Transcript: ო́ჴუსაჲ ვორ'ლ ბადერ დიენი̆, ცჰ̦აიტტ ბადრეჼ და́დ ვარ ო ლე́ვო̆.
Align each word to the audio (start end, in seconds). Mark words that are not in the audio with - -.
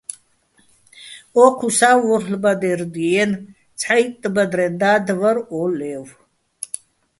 ო́ჴუსაჲ 1.43 1.97
ვორ'ლ 2.03 2.33
ბადერ 2.43 2.81
დიენი̆, 2.93 3.45
ცჰ̦აიტტ 3.79 4.23
ბადრეჼ 4.35 4.67
და́დ 4.79 5.07
ვარ 5.19 5.37
ო 5.59 5.61
ლე́ვო̆. 5.77 6.11